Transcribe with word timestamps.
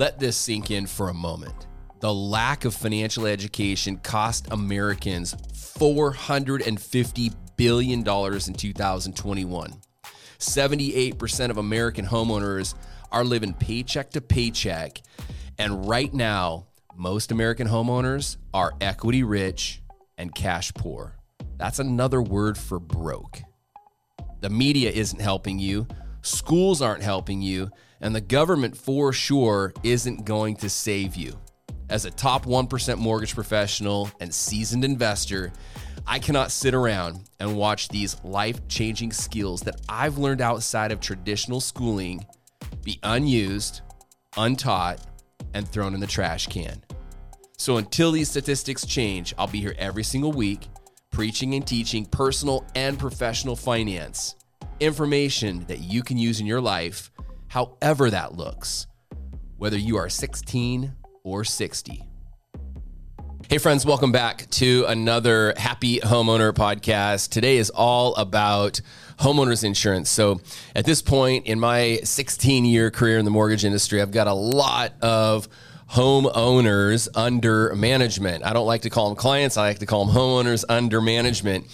Let 0.00 0.18
this 0.18 0.34
sink 0.34 0.70
in 0.70 0.86
for 0.86 1.10
a 1.10 1.14
moment. 1.14 1.66
The 2.00 2.14
lack 2.14 2.64
of 2.64 2.74
financial 2.74 3.26
education 3.26 3.98
cost 3.98 4.48
Americans 4.50 5.34
$450 5.34 7.34
billion 7.58 7.98
in 7.98 8.54
2021. 8.54 9.80
78% 10.38 11.50
of 11.50 11.58
American 11.58 12.06
homeowners 12.06 12.74
are 13.12 13.24
living 13.24 13.52
paycheck 13.52 14.08
to 14.12 14.22
paycheck. 14.22 15.02
And 15.58 15.86
right 15.86 16.14
now, 16.14 16.68
most 16.96 17.30
American 17.30 17.68
homeowners 17.68 18.38
are 18.54 18.72
equity 18.80 19.22
rich 19.22 19.82
and 20.16 20.34
cash 20.34 20.72
poor. 20.72 21.18
That's 21.58 21.78
another 21.78 22.22
word 22.22 22.56
for 22.56 22.80
broke. 22.80 23.42
The 24.40 24.48
media 24.48 24.92
isn't 24.92 25.20
helping 25.20 25.58
you, 25.58 25.86
schools 26.22 26.82
aren't 26.82 27.02
helping 27.02 27.42
you, 27.42 27.70
and 28.00 28.14
the 28.14 28.20
government 28.20 28.76
for 28.76 29.12
sure 29.12 29.72
isn't 29.82 30.24
going 30.24 30.56
to 30.56 30.68
save 30.68 31.16
you. 31.16 31.38
As 31.88 32.04
a 32.04 32.10
top 32.10 32.46
1% 32.46 32.98
mortgage 32.98 33.34
professional 33.34 34.10
and 34.20 34.32
seasoned 34.32 34.84
investor, 34.84 35.52
I 36.06 36.18
cannot 36.18 36.50
sit 36.50 36.74
around 36.74 37.28
and 37.40 37.56
watch 37.56 37.88
these 37.88 38.22
life 38.24 38.66
changing 38.68 39.12
skills 39.12 39.62
that 39.62 39.80
I've 39.88 40.18
learned 40.18 40.40
outside 40.40 40.92
of 40.92 41.00
traditional 41.00 41.60
schooling 41.60 42.24
be 42.82 42.98
unused, 43.02 43.82
untaught, 44.36 45.06
and 45.54 45.68
thrown 45.68 45.94
in 45.94 46.00
the 46.00 46.06
trash 46.06 46.46
can. 46.46 46.82
So 47.58 47.76
until 47.76 48.12
these 48.12 48.30
statistics 48.30 48.86
change, 48.86 49.34
I'll 49.36 49.46
be 49.46 49.60
here 49.60 49.74
every 49.78 50.04
single 50.04 50.32
week 50.32 50.68
preaching 51.10 51.54
and 51.54 51.66
teaching 51.66 52.06
personal 52.06 52.64
and 52.74 52.98
professional 52.98 53.56
finance, 53.56 54.36
information 54.80 55.64
that 55.68 55.80
you 55.80 56.02
can 56.02 56.18
use 56.18 56.40
in 56.40 56.46
your 56.46 56.60
life, 56.60 57.10
however 57.48 58.10
that 58.10 58.34
looks, 58.34 58.86
whether 59.58 59.78
you 59.78 59.96
are 59.96 60.08
16 60.08 60.94
or 61.22 61.44
60. 61.44 62.04
Hey, 63.48 63.58
friends, 63.58 63.84
welcome 63.84 64.12
back 64.12 64.48
to 64.50 64.84
another 64.86 65.54
Happy 65.56 65.98
Homeowner 65.98 66.52
podcast. 66.52 67.30
Today 67.30 67.58
is 67.58 67.68
all 67.68 68.14
about 68.14 68.80
homeowners 69.18 69.64
insurance. 69.64 70.08
So, 70.08 70.40
at 70.74 70.84
this 70.84 71.02
point 71.02 71.46
in 71.46 71.58
my 71.58 71.98
16 72.04 72.64
year 72.64 72.90
career 72.90 73.18
in 73.18 73.24
the 73.24 73.30
mortgage 73.30 73.64
industry, 73.64 74.00
I've 74.00 74.12
got 74.12 74.28
a 74.28 74.32
lot 74.32 74.92
of 75.02 75.48
homeowners 75.90 77.08
under 77.16 77.74
management. 77.74 78.44
I 78.44 78.52
don't 78.52 78.66
like 78.66 78.82
to 78.82 78.90
call 78.90 79.08
them 79.08 79.16
clients, 79.16 79.56
I 79.56 79.62
like 79.62 79.80
to 79.80 79.86
call 79.86 80.06
them 80.06 80.14
homeowners 80.14 80.64
under 80.68 81.00
management. 81.00 81.66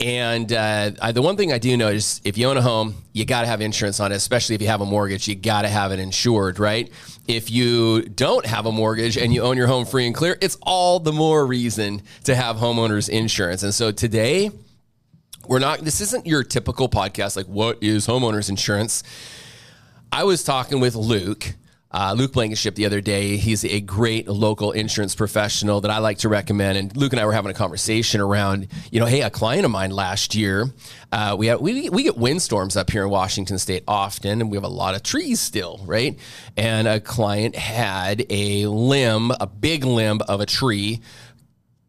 And 0.00 0.50
uh, 0.50 0.92
I, 1.02 1.12
the 1.12 1.20
one 1.20 1.36
thing 1.36 1.52
I 1.52 1.58
do 1.58 1.76
know 1.76 1.88
is 1.88 2.22
if 2.24 2.38
you 2.38 2.48
own 2.48 2.56
a 2.56 2.62
home, 2.62 2.94
you 3.12 3.26
got 3.26 3.42
to 3.42 3.46
have 3.46 3.60
insurance 3.60 4.00
on 4.00 4.12
it, 4.12 4.14
especially 4.14 4.54
if 4.54 4.62
you 4.62 4.68
have 4.68 4.80
a 4.80 4.86
mortgage. 4.86 5.28
You 5.28 5.34
got 5.34 5.62
to 5.62 5.68
have 5.68 5.92
it 5.92 6.00
insured, 6.00 6.58
right? 6.58 6.90
If 7.28 7.50
you 7.50 8.02
don't 8.02 8.46
have 8.46 8.64
a 8.64 8.72
mortgage 8.72 9.18
and 9.18 9.32
you 9.32 9.42
own 9.42 9.58
your 9.58 9.66
home 9.66 9.84
free 9.84 10.06
and 10.06 10.14
clear, 10.14 10.38
it's 10.40 10.56
all 10.62 11.00
the 11.00 11.12
more 11.12 11.46
reason 11.46 12.00
to 12.24 12.34
have 12.34 12.56
homeowners 12.56 13.10
insurance. 13.10 13.62
And 13.62 13.74
so 13.74 13.92
today, 13.92 14.50
we're 15.46 15.58
not, 15.58 15.80
this 15.80 16.00
isn't 16.00 16.26
your 16.26 16.44
typical 16.44 16.88
podcast 16.88 17.36
like, 17.36 17.46
what 17.46 17.82
is 17.82 18.06
homeowners 18.06 18.48
insurance? 18.48 19.02
I 20.10 20.24
was 20.24 20.42
talking 20.42 20.80
with 20.80 20.94
Luke 20.94 21.54
uh, 21.92 22.14
Luke 22.16 22.32
Blankenship 22.32 22.76
the 22.76 22.86
other 22.86 23.00
day. 23.00 23.36
He's 23.36 23.64
a 23.64 23.80
great 23.80 24.28
local 24.28 24.70
insurance 24.72 25.14
professional 25.14 25.80
that 25.80 25.90
I 25.90 25.98
like 25.98 26.18
to 26.18 26.28
recommend. 26.28 26.78
And 26.78 26.96
Luke 26.96 27.12
and 27.12 27.20
I 27.20 27.26
were 27.26 27.32
having 27.32 27.50
a 27.50 27.54
conversation 27.54 28.20
around, 28.20 28.68
you 28.92 29.00
know, 29.00 29.06
hey, 29.06 29.22
a 29.22 29.30
client 29.30 29.64
of 29.64 29.70
mine 29.72 29.90
last 29.90 30.34
year, 30.34 30.66
uh, 31.10 31.34
we, 31.36 31.48
have, 31.48 31.60
we 31.60 31.88
we 31.90 32.04
get 32.04 32.16
windstorms 32.16 32.76
up 32.76 32.90
here 32.90 33.02
in 33.02 33.10
Washington 33.10 33.58
State 33.58 33.82
often, 33.88 34.40
and 34.40 34.50
we 34.50 34.56
have 34.56 34.64
a 34.64 34.68
lot 34.68 34.94
of 34.94 35.02
trees 35.02 35.40
still, 35.40 35.80
right? 35.84 36.16
And 36.56 36.86
a 36.86 37.00
client 37.00 37.56
had 37.56 38.24
a 38.30 38.66
limb, 38.66 39.32
a 39.40 39.46
big 39.48 39.84
limb 39.84 40.20
of 40.28 40.40
a 40.40 40.46
tree 40.46 41.00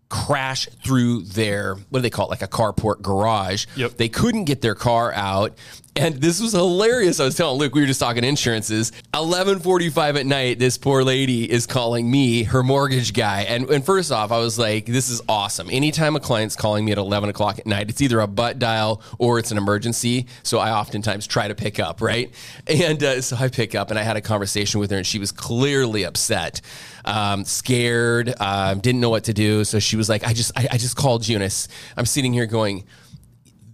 crash 0.09 0.67
through 0.83 1.21
their 1.21 1.75
what 1.75 1.99
do 1.99 2.01
they 2.01 2.09
call 2.09 2.25
it 2.25 2.29
like 2.31 2.41
a 2.41 2.47
carport 2.47 3.01
garage 3.01 3.65
Yep. 3.77 3.95
they 3.95 4.09
couldn't 4.09 4.43
get 4.43 4.59
their 4.59 4.75
car 4.75 5.13
out 5.13 5.57
and 5.95 6.15
this 6.15 6.41
was 6.41 6.53
hilarious. 6.53 7.19
I 7.19 7.25
was 7.25 7.35
telling 7.35 7.59
luke 7.59 7.75
we 7.75 7.81
were 7.81 7.87
just 7.87 7.99
talking 7.99 8.23
insurances. 8.23 8.91
11.45 9.13 10.19
at 10.19 10.25
night 10.25 10.57
this 10.57 10.77
poor 10.77 11.03
lady 11.03 11.49
is 11.51 11.67
calling 11.67 12.09
me 12.09 12.43
her 12.43 12.63
mortgage 12.63 13.13
guy. 13.13 13.41
And, 13.41 13.69
and 13.69 13.85
first 13.85 14.11
off 14.11 14.31
i 14.31 14.37
was 14.37 14.57
like 14.57 14.85
this 14.85 15.09
is 15.09 15.21
awesome. 15.27 15.69
Anytime 15.69 16.15
a 16.15 16.19
client's 16.19 16.55
calling 16.55 16.85
me 16.85 16.91
at 16.91 16.97
11 16.97 17.29
o'clock 17.29 17.59
at 17.59 17.67
night 17.67 17.89
it's 17.89 18.01
either 18.01 18.19
a 18.21 18.27
butt 18.27 18.57
dial 18.57 19.01
or 19.19 19.37
it's 19.37 19.51
an 19.51 19.57
emergency. 19.57 20.27
So 20.43 20.59
i 20.59 20.71
oftentimes 20.71 21.27
try 21.27 21.47
to 21.47 21.55
pick 21.55 21.79
up 21.79 22.01
right? 22.01 22.33
And 22.67 23.03
uh, 23.03 23.21
so 23.21 23.35
i 23.35 23.49
pick 23.49 23.75
up 23.75 23.89
and 23.89 23.99
i 23.99 24.03
had 24.03 24.15
a 24.15 24.21
conversation 24.21 24.79
with 24.79 24.91
her 24.91 24.97
and 24.97 25.05
she 25.05 25.19
was 25.19 25.31
clearly 25.31 26.03
upset 26.03 26.61
um, 27.05 27.43
scared, 27.45 28.33
um, 28.39 28.79
didn't 28.79 29.01
know 29.01 29.09
what 29.09 29.25
to 29.25 29.33
do. 29.33 29.63
So 29.63 29.79
she 29.79 29.95
was 29.95 30.09
like, 30.09 30.23
I 30.23 30.33
just, 30.33 30.51
I, 30.57 30.67
I 30.73 30.77
just 30.77 30.95
called 30.95 31.27
s- 31.29 31.67
I'm 31.97 32.05
sitting 32.05 32.33
here 32.33 32.45
going, 32.45 32.83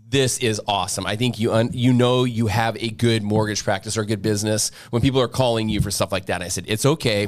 this 0.09 0.38
is 0.40 0.62
awesome. 0.68 1.06
I 1.06 1.16
think 1.16 1.40
you 1.40 1.53
un, 1.53 1.69
you 1.73 1.91
know 1.91 2.23
you 2.23 2.47
have 2.47 2.78
a 2.78 2.90
good 2.90 3.23
mortgage 3.23 3.63
practice 3.63 3.97
or 3.97 4.01
a 4.01 4.06
good 4.06 4.22
business 4.22 4.72
when 4.90 5.01
people 5.01 5.22
are 5.22 5.28
calling 5.28 5.69
you 5.69 5.81
for 5.81 5.91
stuff 5.91 6.12
like 6.12 6.28
that. 6.28 6.41
I 6.41 6.47
said 6.47 6.66
it's 6.68 6.85
okay. 6.85 7.28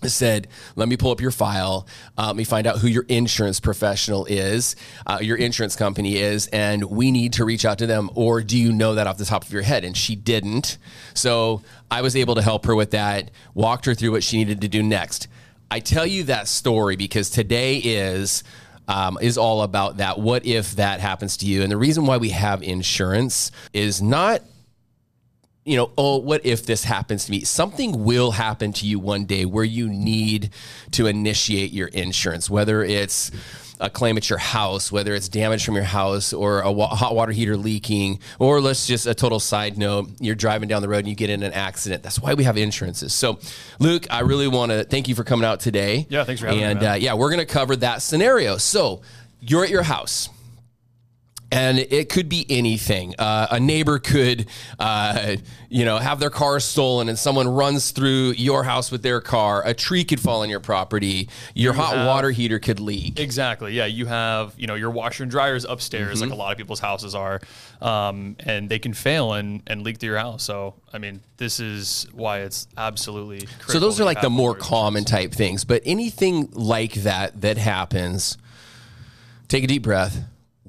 I 0.00 0.06
said, 0.06 0.46
let 0.76 0.88
me 0.88 0.96
pull 0.96 1.10
up 1.10 1.20
your 1.20 1.32
file. 1.32 1.88
Uh, 2.16 2.26
let 2.28 2.36
me 2.36 2.44
find 2.44 2.68
out 2.68 2.78
who 2.78 2.86
your 2.86 3.04
insurance 3.08 3.58
professional 3.58 4.26
is, 4.26 4.76
uh, 5.08 5.18
your 5.20 5.36
insurance 5.36 5.74
company 5.74 6.18
is, 6.18 6.46
and 6.48 6.84
we 6.84 7.10
need 7.10 7.32
to 7.32 7.44
reach 7.44 7.64
out 7.64 7.78
to 7.78 7.86
them. 7.86 8.08
Or 8.14 8.40
do 8.40 8.56
you 8.56 8.72
know 8.72 8.94
that 8.94 9.08
off 9.08 9.18
the 9.18 9.24
top 9.24 9.44
of 9.44 9.52
your 9.52 9.62
head? 9.62 9.82
And 9.82 9.96
she 9.96 10.14
didn't. 10.14 10.78
So 11.14 11.62
I 11.90 12.02
was 12.02 12.14
able 12.14 12.36
to 12.36 12.42
help 12.42 12.66
her 12.66 12.76
with 12.76 12.92
that, 12.92 13.32
walked 13.54 13.86
her 13.86 13.94
through 13.94 14.12
what 14.12 14.22
she 14.22 14.36
needed 14.36 14.60
to 14.60 14.68
do 14.68 14.84
next. 14.84 15.26
I 15.68 15.80
tell 15.80 16.06
you 16.06 16.22
that 16.24 16.46
story 16.46 16.94
because 16.94 17.28
today 17.28 17.78
is 17.78 18.44
um, 18.88 19.18
is 19.20 19.38
all 19.38 19.62
about 19.62 19.98
that. 19.98 20.18
What 20.18 20.44
if 20.44 20.72
that 20.72 21.00
happens 21.00 21.36
to 21.38 21.46
you? 21.46 21.62
And 21.62 21.70
the 21.70 21.76
reason 21.76 22.06
why 22.06 22.16
we 22.16 22.30
have 22.30 22.62
insurance 22.62 23.52
is 23.72 24.02
not 24.02 24.42
you 25.64 25.76
know, 25.76 25.92
oh, 25.98 26.16
what 26.16 26.46
if 26.46 26.64
this 26.64 26.84
happens 26.84 27.26
to 27.26 27.30
me? 27.30 27.44
Something 27.44 28.02
will 28.02 28.30
happen 28.30 28.72
to 28.72 28.86
you 28.86 28.98
one 28.98 29.26
day 29.26 29.44
where 29.44 29.64
you 29.64 29.86
need 29.86 30.48
to 30.92 31.06
initiate 31.06 31.72
your 31.72 31.88
insurance, 31.88 32.48
whether 32.48 32.82
it's 32.82 33.30
a 33.80 33.88
claim 33.90 34.16
at 34.16 34.28
your 34.28 34.38
house, 34.38 34.90
whether 34.90 35.14
it's 35.14 35.28
damage 35.28 35.64
from 35.64 35.74
your 35.74 35.84
house 35.84 36.32
or 36.32 36.60
a 36.60 36.72
wa- 36.72 36.94
hot 36.94 37.14
water 37.14 37.32
heater 37.32 37.56
leaking, 37.56 38.20
or 38.38 38.60
let's 38.60 38.86
just 38.86 39.06
a 39.06 39.14
total 39.14 39.40
side 39.40 39.78
note, 39.78 40.08
you're 40.20 40.34
driving 40.34 40.68
down 40.68 40.82
the 40.82 40.88
road 40.88 40.98
and 40.98 41.08
you 41.08 41.14
get 41.14 41.30
in 41.30 41.42
an 41.42 41.52
accident. 41.52 42.02
That's 42.02 42.18
why 42.18 42.34
we 42.34 42.44
have 42.44 42.56
insurances. 42.56 43.12
So, 43.12 43.38
Luke, 43.78 44.06
I 44.10 44.20
really 44.20 44.48
want 44.48 44.72
to 44.72 44.84
thank 44.84 45.08
you 45.08 45.14
for 45.14 45.24
coming 45.24 45.44
out 45.44 45.60
today. 45.60 46.06
Yeah, 46.08 46.24
thanks 46.24 46.40
for 46.40 46.46
having 46.46 46.60
me, 46.60 46.66
And 46.66 46.82
uh, 46.82 46.96
yeah, 46.98 47.14
we're 47.14 47.30
going 47.30 47.46
to 47.46 47.52
cover 47.52 47.76
that 47.76 48.02
scenario. 48.02 48.56
So, 48.56 49.02
you're 49.40 49.62
at 49.64 49.70
your 49.70 49.84
house 49.84 50.28
and 51.50 51.78
it 51.78 52.10
could 52.10 52.28
be 52.28 52.44
anything. 52.50 53.14
Uh, 53.18 53.46
a 53.52 53.58
neighbor 53.58 53.98
could, 53.98 54.46
uh, 54.78 55.36
you 55.70 55.84
know, 55.86 55.96
have 55.96 56.20
their 56.20 56.28
car 56.28 56.60
stolen, 56.60 57.08
and 57.08 57.18
someone 57.18 57.48
runs 57.48 57.90
through 57.90 58.32
your 58.36 58.64
house 58.64 58.90
with 58.90 59.02
their 59.02 59.20
car. 59.22 59.62
A 59.66 59.72
tree 59.72 60.04
could 60.04 60.20
fall 60.20 60.42
on 60.42 60.50
your 60.50 60.60
property. 60.60 61.28
Your 61.54 61.72
hot 61.72 61.96
have- 61.96 62.06
water 62.06 62.30
heater 62.30 62.58
could 62.58 62.80
leak. 62.80 63.18
Exactly. 63.18 63.72
Yeah, 63.72 63.86
you 63.86 64.04
have 64.06 64.52
you 64.58 64.66
know 64.66 64.74
your 64.74 64.90
washer 64.90 65.22
and 65.22 65.30
dryers 65.32 65.64
upstairs, 65.64 66.20
Mm-hmm. 66.20 66.30
like 66.30 66.32
a 66.32 66.38
lot 66.38 66.52
of 66.52 66.58
people's 66.58 66.80
houses 66.80 67.14
are, 67.14 67.40
um, 67.80 68.36
and 68.40 68.68
they 68.68 68.78
can 68.78 68.92
fail 68.92 69.32
and 69.32 69.62
and 69.66 69.82
leak 69.82 69.98
through 69.98 70.10
your 70.10 70.18
house. 70.18 70.42
So 70.42 70.74
I 70.92 70.98
mean, 70.98 71.20
this 71.38 71.60
is 71.60 72.06
why 72.12 72.40
it's 72.40 72.68
absolutely. 72.76 73.48
So 73.68 73.78
those 73.78 73.98
are 74.00 74.04
like 74.04 74.20
the 74.20 74.28
more 74.30 74.54
common 74.54 75.04
type 75.06 75.32
things. 75.32 75.64
But 75.64 75.80
anything 75.86 76.50
like 76.52 76.92
that 76.94 77.40
that 77.40 77.56
happens, 77.56 78.36
take 79.48 79.64
a 79.64 79.66
deep 79.66 79.82
breath. 79.82 80.24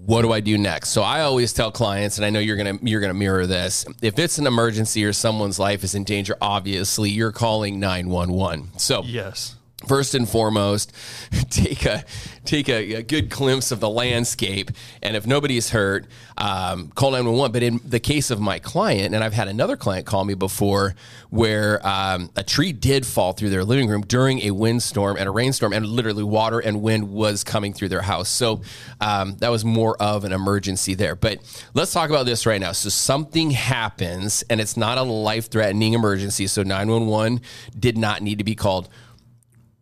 What 0.10 0.24
do 0.24 0.32
I 0.32 0.40
do 0.40 0.58
next? 0.58 0.90
So 0.90 1.04
I 1.04 1.22
always 1.22 1.54
tell 1.54 1.72
clients, 1.72 2.18
and 2.18 2.26
I 2.26 2.32
know 2.32 2.40
you're 2.40 2.58
gonna 2.58 2.80
you're 2.82 3.00
gonna 3.00 3.14
mirror 3.14 3.46
this. 3.46 3.86
If 4.02 4.18
it's 4.18 4.40
an 4.40 4.48
emergency 4.48 5.06
or 5.06 5.14
someone's 5.14 5.60
life 5.60 5.84
is 5.84 5.94
in 5.94 6.04
danger, 6.04 6.36
obviously 6.42 7.12
you're 7.12 7.32
calling 7.32 7.80
nine 7.80 8.10
one 8.10 8.32
one. 8.32 8.70
So 8.78 9.04
Yes. 9.04 9.54
First 9.88 10.14
and 10.16 10.28
foremost, 10.28 10.92
take 11.50 11.86
a 11.86 12.04
take 12.46 12.68
a, 12.68 12.96
a 12.96 13.04
good 13.04 13.30
glimpse 13.30 13.72
of 13.72 13.80
the 13.80 13.90
landscape, 13.90 14.72
and 15.02 15.16
if 15.16 15.28
nobody's 15.28 15.70
hurt, 15.70 16.08
um, 16.38 16.90
call 16.90 17.12
nine 17.12 17.26
one 17.26 17.36
one. 17.36 17.52
But 17.52 17.64
in 17.64 17.80
the 17.86 18.00
case 18.00 18.32
of 18.32 18.40
my 18.40 18.60
client, 18.60 19.14
and 19.16 19.24
I've 19.24 19.34
had 19.34 19.48
another 19.48 19.78
client 19.78 20.06
call 20.06 20.26
me 20.26 20.34
before, 20.34 20.96
where 21.30 21.86
um, 21.88 22.30
a 22.36 22.44
tree 22.44 22.72
did 22.72 23.06
fall 23.06 23.34
through 23.34 23.50
their 23.50 23.64
living 23.64 23.88
room 23.88 24.02
during 24.02 24.40
a 24.42 24.52
windstorm 24.52 25.18
and 25.18 25.28
a 25.28 25.32
rainstorm, 25.32 25.74
and 25.74 25.86
literally 25.86 26.24
water 26.24 26.60
and 26.60 26.82
wind 26.82 27.10
was 27.10 27.44
coming 27.44 27.74
through 27.74 27.90
their 27.90 28.02
house. 28.02 28.30
So 28.30 28.62
um, 29.00 29.38
that 29.38 29.50
was 29.50 29.64
more 29.64 30.02
of 30.02 30.24
an 30.24 30.34
emergency 30.34 30.94
there. 30.94 31.16
But 31.16 31.40
let's 31.74 31.94
talk 31.94 32.10
about 32.10 32.26
this 32.26 32.46
right 32.46 32.60
now. 32.60 32.74
So 32.74 32.90
something 32.90 33.52
happens, 33.52 34.44
and 34.50 34.60
it's 34.60 34.76
not 34.76 34.98
a 34.98 35.04
life 35.04 35.50
threatening 35.50 35.94
emergency. 35.94 36.48
So 36.48 36.64
nine 36.64 36.90
one 36.90 37.08
one 37.08 37.42
did 37.78 37.98
not 37.98 38.22
need 38.22 38.40
to 38.40 38.44
be 38.44 38.56
called 38.56 38.90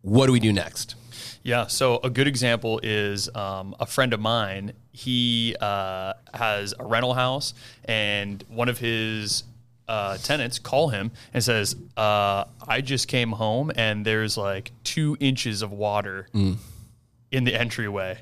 what 0.02 0.26
do 0.26 0.32
we 0.32 0.40
do 0.40 0.52
next? 0.52 0.94
Yeah. 1.42 1.66
So 1.66 1.98
a 2.02 2.10
good 2.10 2.26
example 2.26 2.80
is 2.82 3.34
um, 3.34 3.74
a 3.80 3.86
friend 3.86 4.12
of 4.12 4.20
mine. 4.20 4.72
He 4.92 5.56
uh, 5.60 6.14
has 6.34 6.74
a 6.78 6.84
rental 6.84 7.14
house, 7.14 7.54
and 7.84 8.44
one 8.48 8.68
of 8.68 8.78
his 8.78 9.44
uh, 9.86 10.18
tenants 10.18 10.58
call 10.58 10.88
him 10.88 11.10
and 11.32 11.42
says, 11.42 11.76
uh, 11.96 12.44
"I 12.66 12.80
just 12.82 13.08
came 13.08 13.32
home 13.32 13.70
and 13.74 14.04
there's 14.04 14.36
like 14.36 14.72
two 14.84 15.16
inches 15.20 15.62
of 15.62 15.72
water 15.72 16.28
in 17.30 17.44
the 17.44 17.54
entryway." 17.54 18.18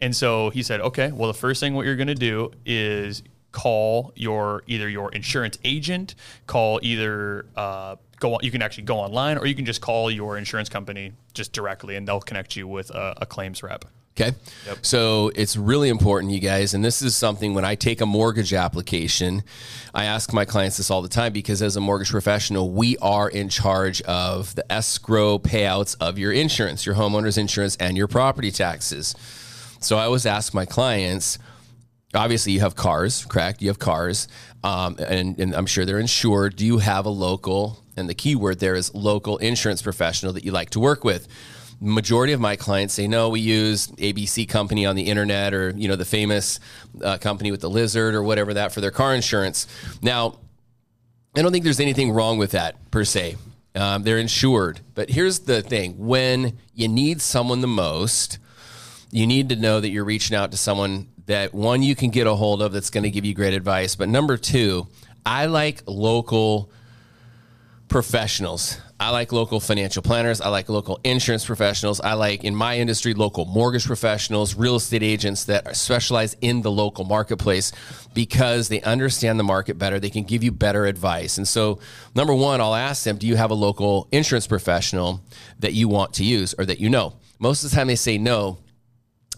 And 0.00 0.16
so 0.16 0.48
he 0.50 0.62
said, 0.62 0.80
"Okay, 0.80 1.12
well, 1.12 1.30
the 1.30 1.38
first 1.38 1.60
thing 1.60 1.74
what 1.74 1.84
you're 1.84 1.96
going 1.96 2.06
to 2.08 2.14
do 2.14 2.52
is 2.64 3.22
call 3.52 4.12
your 4.14 4.62
either 4.66 4.88
your 4.88 5.10
insurance 5.12 5.58
agent, 5.64 6.14
call 6.46 6.80
either 6.82 7.46
uh, 7.56 7.96
go 8.18 8.38
you 8.42 8.50
can 8.50 8.62
actually 8.62 8.84
go 8.84 8.96
online, 8.96 9.38
or 9.38 9.46
you 9.46 9.54
can 9.54 9.64
just 9.64 9.80
call 9.80 10.10
your 10.10 10.38
insurance 10.38 10.68
company 10.68 11.12
just 11.34 11.52
directly, 11.52 11.96
and 11.96 12.06
they'll 12.06 12.20
connect 12.20 12.56
you 12.56 12.66
with 12.68 12.90
a, 12.90 13.14
a 13.18 13.26
claims 13.26 13.62
rep." 13.62 13.84
Okay. 14.18 14.36
So 14.82 15.30
it's 15.34 15.56
really 15.56 15.88
important, 15.88 16.32
you 16.32 16.40
guys. 16.40 16.74
And 16.74 16.84
this 16.84 17.00
is 17.00 17.16
something 17.16 17.54
when 17.54 17.64
I 17.64 17.74
take 17.74 18.00
a 18.00 18.06
mortgage 18.06 18.52
application, 18.52 19.42
I 19.94 20.04
ask 20.04 20.32
my 20.32 20.44
clients 20.44 20.76
this 20.76 20.90
all 20.90 21.00
the 21.00 21.08
time 21.08 21.32
because 21.32 21.62
as 21.62 21.76
a 21.76 21.80
mortgage 21.80 22.10
professional, 22.10 22.70
we 22.70 22.98
are 22.98 23.28
in 23.30 23.48
charge 23.48 24.02
of 24.02 24.54
the 24.56 24.70
escrow 24.70 25.38
payouts 25.38 25.96
of 26.00 26.18
your 26.18 26.32
insurance, 26.32 26.84
your 26.84 26.96
homeowner's 26.96 27.38
insurance, 27.38 27.76
and 27.76 27.96
your 27.96 28.08
property 28.08 28.50
taxes. 28.50 29.14
So 29.80 29.96
I 29.96 30.04
always 30.04 30.26
ask 30.26 30.52
my 30.52 30.66
clients, 30.66 31.38
obviously 32.14 32.52
you 32.52 32.60
have 32.60 32.74
cars, 32.74 33.24
correct? 33.26 33.62
You 33.62 33.68
have 33.68 33.78
cars, 33.78 34.28
um, 34.64 34.96
and, 34.98 35.38
and 35.38 35.54
I'm 35.54 35.66
sure 35.66 35.84
they're 35.84 36.00
insured. 36.00 36.56
Do 36.56 36.66
you 36.66 36.78
have 36.78 37.06
a 37.06 37.10
local, 37.10 37.82
and 37.96 38.08
the 38.08 38.14
key 38.14 38.34
word 38.34 38.58
there 38.60 38.74
is 38.74 38.94
local 38.94 39.38
insurance 39.38 39.82
professional 39.82 40.32
that 40.32 40.44
you 40.44 40.52
like 40.52 40.70
to 40.70 40.80
work 40.80 41.04
with? 41.04 41.28
Majority 41.80 42.34
of 42.34 42.40
my 42.40 42.56
clients 42.56 42.92
say 42.94 43.08
no. 43.08 43.30
We 43.30 43.40
use 43.40 43.86
ABC 43.86 44.46
company 44.48 44.84
on 44.84 44.96
the 44.96 45.04
internet, 45.04 45.54
or 45.54 45.70
you 45.70 45.88
know 45.88 45.96
the 45.96 46.04
famous 46.04 46.60
uh, 47.02 47.16
company 47.18 47.50
with 47.50 47.60
the 47.60 47.70
lizard, 47.70 48.14
or 48.14 48.22
whatever 48.22 48.54
that 48.54 48.72
for 48.72 48.82
their 48.82 48.90
car 48.90 49.14
insurance. 49.14 49.66
Now, 50.02 50.38
I 51.34 51.40
don't 51.40 51.52
think 51.52 51.64
there's 51.64 51.80
anything 51.80 52.12
wrong 52.12 52.36
with 52.36 52.50
that 52.50 52.90
per 52.90 53.04
se. 53.04 53.36
Um, 53.74 54.02
they're 54.02 54.18
insured, 54.18 54.80
but 54.94 55.08
here's 55.08 55.40
the 55.40 55.62
thing: 55.62 55.94
when 55.96 56.58
you 56.74 56.86
need 56.86 57.22
someone 57.22 57.62
the 57.62 57.66
most, 57.66 58.38
you 59.10 59.26
need 59.26 59.48
to 59.48 59.56
know 59.56 59.80
that 59.80 59.88
you're 59.90 60.04
reaching 60.04 60.36
out 60.36 60.50
to 60.50 60.58
someone 60.58 61.08
that 61.30 61.54
one 61.54 61.82
you 61.82 61.94
can 61.94 62.10
get 62.10 62.26
a 62.26 62.34
hold 62.34 62.60
of 62.60 62.72
that's 62.72 62.90
going 62.90 63.04
to 63.04 63.10
give 63.10 63.24
you 63.24 63.34
great 63.34 63.54
advice. 63.54 63.94
But 63.94 64.08
number 64.08 64.36
two, 64.36 64.88
I 65.24 65.46
like 65.46 65.82
local 65.86 66.70
professionals. 67.88 68.80
I 68.98 69.10
like 69.10 69.32
local 69.32 69.60
financial 69.60 70.02
planners. 70.02 70.40
I 70.40 70.48
like 70.48 70.68
local 70.68 70.98
insurance 71.04 71.44
professionals. 71.46 72.00
I 72.00 72.14
like, 72.14 72.42
in 72.42 72.54
my 72.54 72.78
industry, 72.78 73.14
local 73.14 73.44
mortgage 73.44 73.86
professionals, 73.86 74.56
real 74.56 74.74
estate 74.74 75.04
agents 75.04 75.44
that 75.44 75.66
are 75.66 75.74
specialized 75.74 76.36
in 76.40 76.62
the 76.62 76.70
local 76.70 77.04
marketplace 77.04 77.72
because 78.12 78.68
they 78.68 78.82
understand 78.82 79.38
the 79.38 79.44
market 79.44 79.78
better. 79.78 80.00
They 80.00 80.10
can 80.10 80.24
give 80.24 80.42
you 80.42 80.50
better 80.50 80.84
advice. 80.84 81.38
And 81.38 81.46
so, 81.46 81.78
number 82.14 82.34
one, 82.34 82.60
I'll 82.60 82.74
ask 82.74 83.04
them, 83.04 83.18
do 83.18 83.26
you 83.28 83.36
have 83.36 83.52
a 83.52 83.54
local 83.54 84.08
insurance 84.10 84.48
professional 84.48 85.20
that 85.60 85.74
you 85.74 85.88
want 85.88 86.14
to 86.14 86.24
use 86.24 86.54
or 86.58 86.64
that 86.64 86.80
you 86.80 86.90
know? 86.90 87.14
Most 87.38 87.64
of 87.64 87.70
the 87.70 87.76
time 87.76 87.86
they 87.86 87.96
say 87.96 88.18
no 88.18 88.58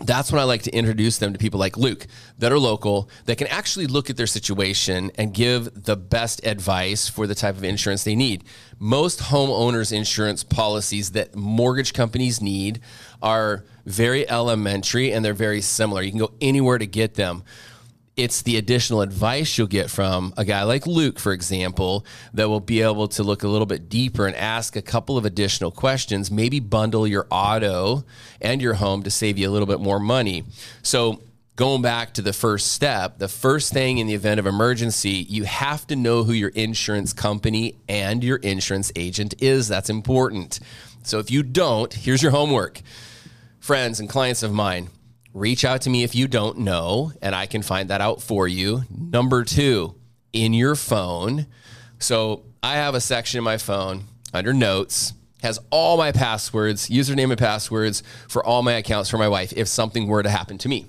that's 0.05 0.33
when 0.33 0.41
I 0.41 0.45
like 0.45 0.63
to 0.63 0.71
introduce 0.75 1.19
them 1.19 1.33
to 1.33 1.39
people 1.39 1.61
like 1.61 1.77
Luke 1.77 2.07
that 2.39 2.53
are 2.53 2.59
local 2.59 3.09
that 3.27 3.39
can 3.39 3.47
actually 3.47 3.87
look 3.87 4.11
at 4.11 4.17
their 4.17 4.27
situation 4.27 5.11
and 5.17 5.33
give 5.33 5.85
the 5.85 5.97
best 5.97 6.45
advice 6.45 7.09
for 7.09 7.27
the 7.27 7.35
type 7.35 7.57
of 7.57 7.65
insurance 7.65 8.05
they 8.05 8.17
need. 8.17 8.45
Most 8.79 9.21
homeowners 9.21 9.93
insurance 9.93 10.43
policies 10.43 11.13
that 11.13 11.37
mortgage 11.37 11.93
companies 11.93 12.41
need 12.41 12.81
are 13.23 13.65
very 13.87 14.29
elementary 14.29 15.13
and 15.13 15.25
they're 15.25 15.35
very 15.35 15.61
similar. 15.61 16.03
You 16.03 16.11
can 16.11 16.21
go 16.21 16.33
anywhere 16.41 16.79
to 16.79 16.87
get 16.87 17.15
them 17.15 17.45
it's 18.17 18.43
the 18.43 18.59
additional 18.59 19.01
advice 19.01 19.57
you'll 19.57 19.67
get 19.67 19.89
from 19.89 20.35
a 20.37 20.45
guy 20.45 20.65
like 20.65 20.87
Luke, 20.87 21.19
for 21.19 21.33
example, 21.33 22.05
that 22.35 22.49
will 22.49 22.61
be 22.61 22.83
able 22.83 23.09
to 23.09 23.23
look 23.23 23.43
a 23.43 23.49
little 23.49 23.67
bit 23.67 23.89
deeper 23.89 24.27
and 24.27 24.37
ask 24.37 24.77
a 24.77 24.83
couple 24.83 25.17
of 25.17 25.25
additional 25.25 25.71
questions, 25.71 26.31
maybe 26.31 26.61
bundle 26.61 27.07
your 27.07 27.27
auto 27.31 28.05
and 28.41 28.61
your 28.61 28.75
home 28.75 29.03
to 29.05 29.11
save 29.11 29.39
you 29.39 29.49
a 29.49 29.53
little 29.53 29.67
bit 29.67 29.81
more 29.81 29.99
money. 29.99 30.45
So, 30.83 31.23
going 31.57 31.81
back 31.81 32.13
to 32.15 32.23
the 32.23 32.33
first 32.33 32.73
step, 32.73 33.19
the 33.19 33.29
first 33.29 33.73
thing 33.73 33.99
in 33.99 34.07
the 34.07 34.15
event 34.15 34.41
of 34.41 34.47
emergency, 34.47 35.27
you 35.29 35.45
have 35.45 35.87
to 35.87 35.97
know 35.97 36.25
who 36.25 36.33
your 36.33 36.51
insurance 36.51 37.13
company 37.15 37.77
and 37.89 38.23
your 38.23 38.39
insurance 38.39 38.93
agent 38.95 39.35
is. 39.41 39.69
That's 39.69 39.89
important. 39.89 40.61
So, 41.03 41.19
if 41.19 41.31
you 41.31 41.43
don't, 41.43 41.93
here's 41.95 42.23
your 42.23 42.33
homework. 42.33 42.83
Friends 43.59 44.01
and 44.01 44.09
clients 44.09 44.43
of 44.43 44.53
mine, 44.53 44.91
reach 45.33 45.65
out 45.65 45.83
to 45.83 45.91
me 45.91 46.03
if 46.03 46.15
you 46.15 46.29
don't 46.29 46.59
know, 46.59 47.13
and 47.23 47.35
I 47.35 47.47
can 47.47 47.63
find 47.63 47.91
that 47.91 48.01
out 48.01 48.23
for 48.23 48.47
you. 48.47 48.83
Number 48.91 49.45
two, 49.45 49.95
in 50.33 50.53
your 50.53 50.75
phone. 50.75 51.47
So 51.99 52.45
I 52.63 52.75
have 52.75 52.95
a 52.95 53.01
section 53.01 53.39
in 53.39 53.45
my 53.45 53.59
phone 53.59 54.05
under 54.35 54.53
notes, 54.53 55.13
has 55.43 55.59
all 55.71 55.97
my 55.97 56.13
passwords, 56.13 56.89
username 56.89 57.31
and 57.31 57.39
passwords 57.39 58.03
for 58.29 58.45
all 58.45 58.63
my 58.63 58.73
accounts 58.73 59.11
for 59.11 59.19
my 59.19 59.29
wife 59.29 59.53
if 59.57 59.69
something 59.69 60.07
were 60.07 60.23
to 60.23 60.31
happen 60.31 60.59
to 60.59 60.69
me. 60.69 60.87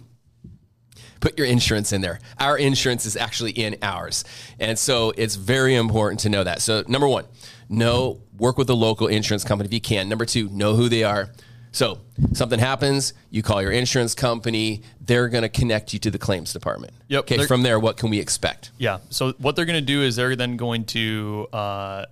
Put 1.19 1.37
your 1.37 1.47
insurance 1.47 1.93
in 1.93 2.01
there. 2.01 2.19
Our 2.37 2.57
insurance 2.57 3.05
is 3.05 3.15
actually 3.15 3.51
in 3.51 3.77
ours. 3.81 4.25
And 4.59 4.77
so 4.77 5.13
it's 5.15 5.35
very 5.35 5.75
important 5.75 6.19
to 6.21 6.29
know 6.29 6.43
that. 6.43 6.61
So, 6.61 6.83
number 6.87 7.07
one, 7.07 7.25
know, 7.69 8.21
work 8.37 8.57
with 8.57 8.69
a 8.69 8.73
local 8.73 9.07
insurance 9.07 9.45
company 9.45 9.67
if 9.67 9.73
you 9.73 9.79
can. 9.79 10.09
Number 10.09 10.25
two, 10.25 10.49
know 10.49 10.75
who 10.75 10.89
they 10.89 11.03
are. 11.03 11.29
So 11.73 11.99
something 12.33 12.59
happens, 12.59 13.13
you 13.31 13.41
call 13.41 13.61
your 13.61 13.71
insurance 13.71 14.13
company, 14.13 14.83
they're 15.01 15.27
going 15.27 15.41
to 15.41 15.49
connect 15.49 15.91
you 15.91 15.99
to 15.99 16.11
the 16.11 16.19
claims 16.19 16.53
department. 16.53 16.93
Yep. 17.07 17.23
Okay. 17.23 17.45
From 17.45 17.63
there, 17.63 17.79
what 17.79 17.97
can 17.97 18.11
we 18.11 18.19
expect? 18.19 18.71
Yeah. 18.77 18.99
So 19.09 19.33
what 19.39 19.55
they're 19.55 19.65
going 19.65 19.79
to 19.79 19.85
do 19.85 20.03
is 20.03 20.15
they're 20.15 20.35
then 20.35 20.55
going 20.55 20.85
to 20.85 21.47
uh, 21.51 22.05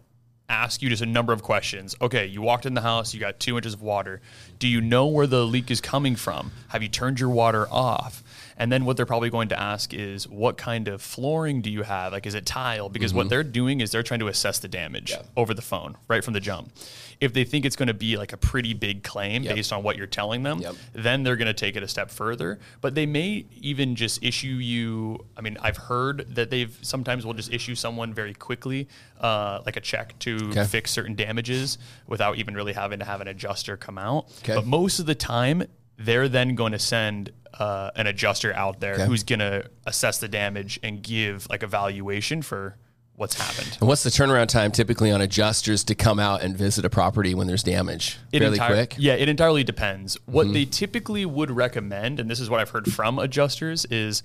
ask 0.52 0.82
you 0.82 0.90
just 0.90 1.02
a 1.02 1.06
number 1.06 1.32
of 1.34 1.42
questions. 1.42 1.96
Okay, 2.02 2.26
you 2.28 2.42
walked 2.42 2.66
in 2.66 2.74
the 2.74 2.82
house, 2.82 3.14
you 3.14 3.20
got 3.20 3.40
two 3.40 3.56
inches 3.58 3.74
of 3.74 3.82
water. 3.82 4.22
Do 4.60 4.68
you 4.68 4.82
know 4.82 5.08
where 5.08 5.26
the 5.28 5.46
leak 5.46 5.72
is 5.72 5.80
coming 5.82 6.16
from? 6.16 6.52
Have 6.70 6.84
you 6.84 6.90
turned 6.90 7.20
your 7.20 7.30
water 7.30 7.68
off? 7.72 8.24
And 8.58 8.72
then 8.72 8.86
what 8.86 8.96
they're 8.96 9.08
probably 9.08 9.32
going 9.32 9.48
to 9.50 9.60
ask 9.60 9.92
is 9.94 10.28
what 10.28 10.56
kind 10.58 10.88
of 10.88 11.02
flooring 11.02 11.62
do 11.62 11.72
you 11.72 11.82
have? 11.82 12.12
Like, 12.12 12.28
is 12.28 12.36
it 12.36 12.46
tile? 12.46 12.90
Because 12.90 13.12
what 13.12 13.28
they're 13.30 13.44
doing 13.44 13.82
is 13.82 13.90
they're 13.92 14.04
trying 14.04 14.20
to 14.20 14.28
assess 14.28 14.60
the 14.60 14.68
damage 14.68 15.16
over 15.36 15.54
the 15.56 15.64
phone 15.64 15.98
right 16.08 16.24
from 16.24 16.34
the 16.36 16.40
jump. 16.40 16.72
If 17.20 17.34
they 17.34 17.44
think 17.44 17.66
it's 17.66 17.76
going 17.76 17.88
to 17.88 17.94
be 17.94 18.18
like 18.18 18.34
a 18.34 18.38
pretty 18.38 18.74
big 18.74 19.04
claim 19.04 19.44
Yep. 19.44 19.56
based 19.56 19.74
on 19.74 19.84
what 19.84 19.96
you're 19.96 20.08
telling 20.08 20.44
them, 20.44 20.60
Yep. 20.60 20.76
then 20.94 21.24
they're 21.24 21.36
going 21.38 21.48
to 21.48 21.54
take 21.54 21.76
it 21.76 21.82
a 21.84 21.88
step 21.88 22.12
further. 22.12 22.60
But 22.82 22.94
they 22.96 23.06
may 23.06 23.46
even 23.62 23.96
just 23.96 24.24
issue 24.24 24.48
you. 24.48 25.26
I 25.38 25.42
mean, 25.42 25.58
I've 25.62 25.78
heard 25.78 26.36
that 26.36 26.50
they've 26.52 26.76
sometimes 26.82 27.26
will 27.26 27.34
just 27.36 27.52
issue 27.54 27.74
someone 27.76 28.14
very 28.14 28.34
quickly, 28.34 28.88
uh, 29.20 29.62
like 29.68 29.78
a 29.78 29.82
check 29.82 30.18
to 30.20 30.36
Okay. 30.50 30.64
fix 30.66 30.92
certain 30.92 31.14
damages 31.16 31.78
without 32.08 32.38
even 32.38 32.56
really 32.56 32.74
having 32.74 33.00
to 33.00 33.06
have 33.06 33.22
an 33.22 33.28
adjuster 33.28 33.78
come 33.78 33.98
out. 33.98 34.26
Okay. 34.40 34.56
But 34.56 34.66
most 34.66 35.00
of 35.00 35.06
the 35.06 35.16
time, 35.16 35.64
they're 35.98 36.28
then 36.28 36.56
going 36.56 36.72
to 36.72 36.80
send 36.80 37.32
uh, 37.60 37.92
an 37.96 38.08
adjuster 38.08 38.54
out 38.54 38.80
there 38.80 38.94
Okay. 38.96 39.06
who's 39.06 39.24
going 39.24 39.40
to 39.40 39.70
assess 39.86 40.18
the 40.20 40.28
damage 40.28 40.80
and 40.82 41.04
give 41.04 41.48
like 41.50 41.62
a 41.64 41.68
valuation 41.68 42.42
for 42.42 42.78
what's 43.16 43.40
happened. 43.40 43.78
And 43.80 43.88
what's 43.88 44.02
the 44.02 44.10
turnaround 44.10 44.48
time 44.48 44.72
typically 44.72 45.12
on 45.12 45.22
adjusters 45.22 45.84
to 45.84 45.94
come 45.96 46.18
out 46.18 46.42
and 46.42 46.58
visit 46.58 46.86
a 46.86 46.90
property 46.90 47.36
when 47.36 47.46
there's 47.46 47.62
damage? 47.62 48.18
It 48.32 48.40
Fairly 48.40 48.56
entire- 48.56 48.74
quick. 48.74 48.96
Yeah, 48.98 49.14
it 49.14 49.30
entirely 49.30 49.64
depends. 49.64 50.18
What 50.26 50.46
Mm-hmm. 50.46 50.54
they 50.54 50.66
typically 50.66 51.26
would 51.26 51.52
recommend, 51.52 52.20
and 52.20 52.32
this 52.32 52.40
is 52.40 52.50
what 52.50 52.60
I've 52.62 52.70
heard 52.72 52.92
from 52.92 53.20
adjusters, 53.20 53.86
is 53.86 54.24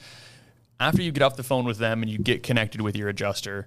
after 0.81 1.03
you 1.03 1.13
get 1.13 1.23
off 1.23 1.37
the 1.37 1.43
phone 1.43 1.65
with 1.67 1.77
them 1.79 2.01
and 2.03 2.11
you 2.11 2.17
get 2.19 2.43
connected 2.43 2.81
with 2.81 2.97
your 2.97 3.09
adjuster, 3.11 3.67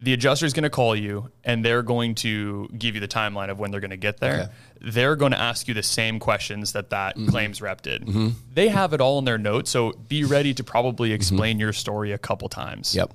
the 0.00 0.12
adjuster 0.12 0.44
is 0.44 0.52
going 0.52 0.64
to 0.64 0.70
call 0.70 0.94
you 0.94 1.30
and 1.42 1.64
they're 1.64 1.82
going 1.82 2.14
to 2.16 2.68
give 2.76 2.94
you 2.94 3.00
the 3.00 3.08
timeline 3.08 3.48
of 3.50 3.58
when 3.58 3.70
they're 3.70 3.80
going 3.80 3.90
to 3.90 3.96
get 3.96 4.18
there. 4.18 4.34
Okay. 4.34 4.52
They're 4.82 5.16
going 5.16 5.32
to 5.32 5.38
ask 5.40 5.68
you 5.68 5.74
the 5.74 5.82
same 5.82 6.18
questions 6.18 6.72
that 6.72 6.90
that 6.90 7.16
Mm-hmm. 7.16 7.30
claims 7.30 7.62
rep 7.62 7.80
did. 7.82 8.06
They 8.52 8.68
have 8.68 8.92
it 8.92 9.00
all 9.00 9.18
in 9.18 9.24
their 9.24 9.38
notes, 9.38 9.70
so 9.70 9.92
be 9.92 10.24
ready 10.24 10.52
to 10.54 10.62
probably 10.64 11.12
explain 11.12 11.58
your 11.58 11.72
story 11.72 12.12
a 12.12 12.18
couple 12.18 12.48
times. 12.48 12.90
Mm-hmm. 12.90 12.98
Yep. 12.98 13.12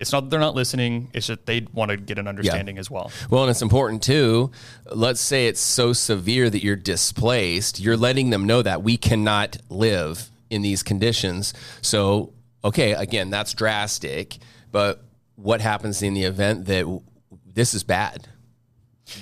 It's 0.00 0.10
not 0.12 0.22
that 0.22 0.30
they're 0.30 0.40
not 0.40 0.56
listening; 0.56 1.08
it's 1.14 1.28
that 1.28 1.46
they 1.46 1.66
want 1.72 1.92
to 1.92 1.96
get 1.96 2.18
an 2.18 2.26
understanding 2.26 2.76
as 2.78 2.90
well. 2.90 3.12
Well, 3.30 3.42
and 3.44 3.50
it's 3.50 3.62
important 3.62 4.02
too. 4.02 4.50
Let's 4.92 5.20
say 5.20 5.46
it's 5.46 5.60
so 5.60 5.92
severe 5.92 6.50
that 6.50 6.64
you're 6.64 6.74
displaced. 6.74 7.78
You're 7.78 7.96
letting 7.96 8.30
them 8.30 8.44
know 8.44 8.60
that 8.62 8.82
we 8.82 8.96
cannot 8.96 9.56
live 9.70 10.30
in 10.50 10.62
these 10.62 10.82
conditions. 10.82 11.54
So, 11.80 12.32
okay, 12.64 12.92
again, 12.92 13.30
that's 13.30 13.54
drastic. 13.54 14.36
But 14.72 15.00
what 15.36 15.60
happens 15.60 16.02
in 16.02 16.14
the 16.14 16.24
event 16.24 16.66
that 16.66 16.80
w- 16.82 17.02
this 17.52 17.74
is 17.74 17.82
bad? 17.84 18.28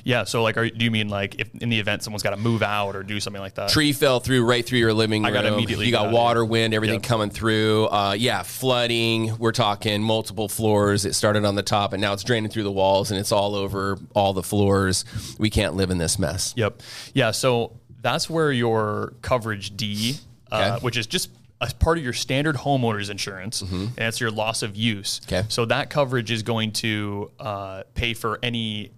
Yeah. 0.05 0.23
So, 0.25 0.45
like, 0.45 0.57
are, 0.57 0.69
do 0.71 0.85
you 0.85 0.93
mean 0.93 1.09
like 1.09 1.41
if 1.41 1.53
in 1.57 1.69
the 1.69 1.81
event 1.81 2.05
someone's 2.05 2.23
got 2.23 2.31
to 2.31 2.37
move 2.37 2.63
out 2.63 2.95
or 2.95 3.03
do 3.03 3.19
something 3.19 3.43
like 3.43 3.55
that? 3.57 3.71
Tree 3.71 3.93
fell 3.93 4.21
through 4.21 4.45
right 4.45 4.65
through 4.65 4.79
your 4.79 4.93
living 4.95 5.23
room. 5.23 5.27
I 5.31 5.33
gotta 5.35 5.53
immediately 5.53 5.87
you 5.87 5.93
got 5.93 6.13
water, 6.13 6.45
wind, 6.45 6.73
everything 6.73 7.01
Yep. 7.01 7.03
coming 7.03 7.31
through. 7.31 7.87
Uh, 7.87 8.13
yeah, 8.17 8.45
flooding. 8.45 9.37
We're 9.39 9.51
talking 9.51 10.01
multiple 10.01 10.49
floors. 10.49 11.05
It 11.05 11.15
started 11.15 11.45
on 11.45 11.57
the 11.57 11.65
top 11.65 11.93
and 11.93 12.01
now 12.01 12.13
it's 12.13 12.23
draining 12.23 12.49
through 12.51 12.63
the 12.63 12.71
walls 12.73 13.11
and 13.11 13.19
it's 13.19 13.33
all 13.33 13.57
over 13.57 13.99
all 14.15 14.33
the 14.33 14.43
floors. 14.45 15.05
We 15.41 15.51
can't 15.51 15.75
live 15.75 15.91
in 15.91 15.99
this 15.99 16.17
mess. 16.17 16.55
Yep. 16.57 16.81
Yeah. 17.13 17.33
So 17.33 17.81
that's 18.01 18.31
where 18.31 18.53
your 18.53 19.15
coverage 19.21 19.77
D, 19.77 20.17
uh, 20.53 20.75
Okay. 20.77 20.85
which 20.85 20.97
is 20.97 21.09
just 21.09 21.29
a 21.63 21.73
part 21.75 21.97
of 21.97 22.05
your 22.05 22.13
standard 22.13 22.57
homeowners 22.57 23.09
insurance, 23.09 23.63
and 23.63 23.93
it's 23.99 24.21
your 24.21 24.31
loss 24.31 24.63
of 24.63 24.75
use. 24.77 25.21
Mm-hmm. 25.21 25.35
Okay. 25.35 25.47
So 25.49 25.65
that 25.67 25.89
coverage 25.91 26.31
is 26.31 26.43
going 26.43 26.73
to 26.73 27.31
uh, 27.39 27.83
pay 27.95 28.13
for 28.15 28.39
any 28.43 28.91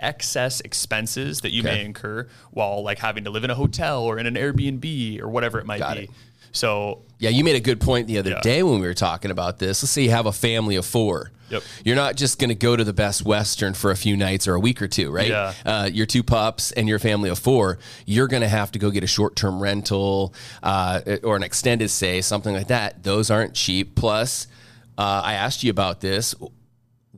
excess 0.00 0.60
expenses 0.60 1.40
that 1.40 1.50
you 1.50 1.62
Okay. 1.62 1.74
may 1.74 1.84
incur 1.84 2.28
while 2.52 2.82
like 2.84 2.98
having 2.98 3.24
to 3.24 3.30
live 3.30 3.42
in 3.42 3.50
a 3.50 3.54
hotel 3.54 4.04
or 4.04 4.18
in 4.18 4.26
an 4.26 4.34
Airbnb 4.34 5.20
or 5.20 5.28
whatever 5.28 5.58
it 5.58 5.66
might 5.66 5.78
Got 5.80 5.96
be. 5.96 6.02
it. 6.04 6.10
So 6.52 7.02
Yeah, 7.20 7.30
you 7.30 7.42
made 7.42 7.56
a 7.56 7.60
good 7.60 7.80
point 7.80 8.06
the 8.06 8.18
other 8.18 8.30
Yeah. 8.30 8.40
day 8.42 8.62
when 8.62 8.80
we 8.80 8.86
were 8.86 8.94
talking 8.94 9.30
about 9.32 9.58
this. 9.58 9.82
Let's 9.82 9.90
say 9.90 10.02
you 10.02 10.10
have 10.10 10.26
a 10.26 10.32
family 10.32 10.76
of 10.76 10.86
four. 10.86 11.32
Yep. 11.50 11.62
You're 11.84 11.96
not 11.96 12.14
just 12.16 12.38
going 12.38 12.50
to 12.50 12.54
go 12.54 12.76
to 12.76 12.84
the 12.84 12.92
Best 12.92 13.24
Western 13.24 13.72
for 13.74 13.90
a 13.90 13.96
few 13.96 14.16
nights 14.16 14.46
or 14.46 14.54
a 14.54 14.60
week 14.60 14.80
or 14.82 14.86
two, 14.86 15.10
right? 15.10 15.28
Yeah. 15.28 15.52
Uh, 15.64 15.88
your 15.92 16.04
two 16.06 16.22
pups 16.22 16.70
and 16.72 16.86
your 16.88 16.98
family 16.98 17.28
of 17.30 17.38
four, 17.38 17.78
you're 18.06 18.28
going 18.28 18.42
to 18.42 18.48
have 18.48 18.70
to 18.72 18.78
go 18.78 18.90
get 18.90 19.02
a 19.02 19.06
short 19.08 19.34
term 19.34 19.58
rental 19.60 20.32
uh, 20.62 21.00
or 21.24 21.34
an 21.36 21.42
extended 21.42 21.88
stay, 21.90 22.20
something 22.20 22.54
like 22.54 22.68
that. 22.68 23.02
Those 23.02 23.30
aren't 23.30 23.54
cheap. 23.54 23.94
Plus, 23.96 24.46
uh, 24.98 25.22
I 25.24 25.32
asked 25.34 25.64
you 25.64 25.70
about 25.70 26.00
this. 26.00 26.34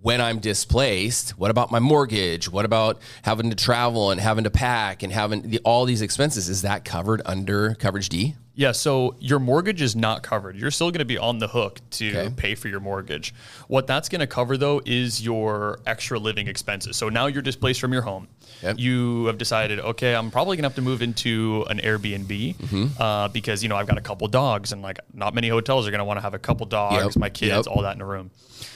When 0.01 0.21
I'm 0.23 0.39
displaced, 0.39 1.31
what 1.33 1.51
about 1.51 1.71
my 1.71 1.79
mortgage? 1.81 2.49
What 2.51 2.65
about 2.65 3.01
having 3.23 3.51
to 3.51 3.57
travel 3.57 4.11
and 4.13 4.19
having 4.21 4.45
to 4.45 4.51
pack 4.51 5.03
and 5.03 5.13
having 5.13 5.43
the, 5.51 5.59
all 5.59 5.85
these 5.85 6.01
expenses? 6.01 6.49
Is 6.49 6.63
that 6.63 6.85
covered 6.87 7.21
under 7.27 7.75
coverage 7.75 8.09
D? 8.09 8.35
Yeah, 8.55 8.73
so 8.73 9.15
your 9.21 9.39
mortgage 9.39 9.81
is 9.81 9.95
not 9.97 10.23
covered. 10.23 10.57
You're 10.57 10.73
still 10.73 10.91
going 10.91 10.99
to 10.99 11.05
be 11.05 11.17
on 11.17 11.39
the 11.39 11.49
hook 11.49 11.81
to 11.93 12.11
Okay. 12.19 12.35
pay 12.37 12.55
for 12.57 12.69
your 12.69 12.81
mortgage. 12.81 13.33
What 13.69 13.87
that's 13.87 14.09
going 14.09 14.21
to 14.21 14.27
cover 14.27 14.57
though 14.57 14.83
is 14.85 15.23
your 15.23 15.79
extra 15.87 16.19
living 16.19 16.47
expenses. 16.49 16.97
So 16.97 17.09
now 17.09 17.27
you're 17.27 17.43
displaced 17.43 17.81
from 17.81 17.93
your 17.93 18.03
home. 18.03 18.27
Yep. 18.63 18.79
You 18.79 19.27
have 19.27 19.39
decided, 19.39 19.79
okay, 19.81 20.15
I'm 20.15 20.31
probably 20.31 20.57
going 20.57 20.65
to 20.65 20.69
have 20.69 20.75
to 20.77 20.83
move 20.83 21.01
into 21.01 21.65
an 21.71 21.79
Airbnb 21.79 22.57
Mm-hmm. 22.57 23.01
uh, 23.01 23.29
because 23.29 23.63
you 23.63 23.69
know 23.69 23.77
I've 23.77 23.87
got 23.87 23.97
a 23.99 24.03
couple 24.03 24.27
dogs 24.29 24.73
and 24.73 24.83
like 24.83 24.99
not 25.15 25.33
many 25.33 25.49
hotels 25.49 25.87
are 25.87 25.91
going 25.91 26.01
to 26.01 26.05
want 26.05 26.19
to 26.19 26.23
have 26.23 26.35
a 26.35 26.39
couple 26.39 26.67
dogs, 26.67 27.15
Yep. 27.15 27.17
my 27.17 27.31
kids, 27.31 27.67
Yep. 27.67 27.75
all 27.75 27.83
that 27.83 27.95
in 27.97 28.03
a 28.03 28.07
room. 28.07 28.31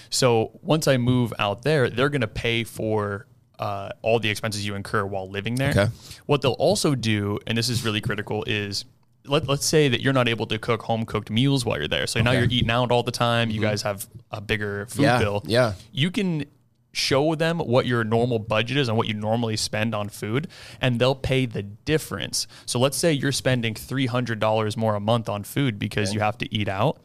So 0.09 0.59
once 0.63 0.87
I 0.89 0.97
move 0.97 1.35
out 1.39 1.63
there, 1.63 1.91
they're 1.91 2.09
going 2.09 2.21
to 2.21 2.29
pay 2.29 2.63
for 2.65 3.27
uh, 3.59 3.91
all 4.03 4.19
the 4.21 4.31
expenses 4.31 4.65
you 4.65 4.77
incur 4.77 5.05
while 5.05 5.29
living 5.29 5.57
there. 5.57 5.71
Okay. 5.71 5.87
What 6.27 6.43
they'll 6.43 6.53
also 6.53 6.95
do, 6.95 7.39
and 7.47 7.59
this 7.59 7.69
is 7.69 7.85
really 7.85 8.01
critical, 8.01 8.45
is 8.47 8.85
let, 9.27 9.49
let's 9.49 9.65
say 9.65 9.89
that 9.89 10.01
you're 10.01 10.13
not 10.13 10.29
able 10.29 10.47
to 10.47 10.59
cook 10.59 10.83
home 10.83 11.05
cooked 11.07 11.31
meals 11.31 11.65
while 11.65 11.79
you're 11.79 11.89
there. 11.89 12.07
So 12.07 12.21
now 12.21 12.33
you're 12.33 12.45
eating 12.45 12.71
out 12.71 12.91
all 12.91 13.03
the 13.03 13.11
time. 13.11 13.51
You 13.51 13.61
mm-hmm. 13.61 13.71
guys 13.71 13.83
have 13.83 14.07
a 14.31 14.41
bigger 14.41 14.87
food 14.87 15.03
Yeah, 15.03 15.19
bill. 15.19 15.43
yeah. 15.47 15.75
You 15.93 16.11
can 16.11 16.45
show 16.93 17.35
them 17.35 17.59
what 17.59 17.87
your 17.87 18.05
normal 18.05 18.39
budget 18.39 18.77
is 18.77 18.89
and 18.89 18.97
what 18.97 19.09
you 19.09 19.15
normally 19.15 19.57
spend 19.57 19.95
on 19.95 20.09
food, 20.09 20.49
and 20.81 21.01
they'll 21.01 21.15
pay 21.15 21.47
the 21.47 21.63
difference. 21.63 22.47
So 22.67 22.79
let's 22.79 22.97
say 22.97 23.13
you're 23.13 23.33
spending 23.33 23.75
$300 23.75 24.77
more 24.77 24.95
a 24.95 25.01
month 25.01 25.29
on 25.29 25.43
food 25.43 25.79
because 25.79 26.15
you 26.15 26.21
have 26.21 26.39
to 26.39 26.55
eat 26.55 26.69
out. 26.69 27.01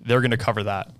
They're 0.00 0.20
going 0.20 0.32
to 0.32 0.36
cover 0.36 0.64
that. 0.64 0.90